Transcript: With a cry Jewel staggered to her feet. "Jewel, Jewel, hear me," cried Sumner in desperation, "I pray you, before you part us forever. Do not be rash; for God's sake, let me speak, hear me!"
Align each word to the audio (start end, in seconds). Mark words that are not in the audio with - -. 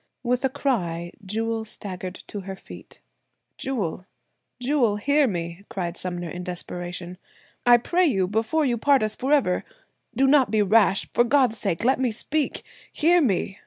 With 0.23 0.43
a 0.43 0.49
cry 0.49 1.11
Jewel 1.23 1.63
staggered 1.63 2.15
to 2.25 2.39
her 2.39 2.55
feet. 2.55 3.01
"Jewel, 3.59 4.07
Jewel, 4.59 4.95
hear 4.95 5.27
me," 5.27 5.63
cried 5.69 5.95
Sumner 5.95 6.27
in 6.27 6.43
desperation, 6.43 7.19
"I 7.67 7.77
pray 7.77 8.07
you, 8.07 8.27
before 8.27 8.65
you 8.65 8.79
part 8.79 9.03
us 9.03 9.15
forever. 9.15 9.63
Do 10.15 10.25
not 10.25 10.49
be 10.49 10.63
rash; 10.63 11.07
for 11.13 11.23
God's 11.23 11.59
sake, 11.59 11.83
let 11.85 11.99
me 11.99 12.09
speak, 12.09 12.63
hear 12.91 13.21
me!" 13.21 13.59